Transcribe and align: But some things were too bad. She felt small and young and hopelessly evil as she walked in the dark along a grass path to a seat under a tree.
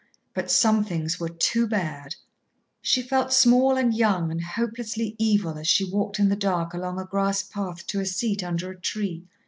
But 0.33 0.49
some 0.49 0.83
things 0.83 1.19
were 1.19 1.29
too 1.29 1.67
bad. 1.67 2.15
She 2.81 3.03
felt 3.03 3.31
small 3.31 3.77
and 3.77 3.93
young 3.93 4.31
and 4.31 4.41
hopelessly 4.43 5.15
evil 5.19 5.59
as 5.59 5.67
she 5.67 5.87
walked 5.91 6.17
in 6.17 6.27
the 6.29 6.35
dark 6.35 6.73
along 6.73 6.99
a 6.99 7.05
grass 7.05 7.43
path 7.43 7.85
to 7.85 7.99
a 7.99 8.05
seat 8.07 8.43
under 8.43 8.71
a 8.71 8.81
tree. 8.81 9.27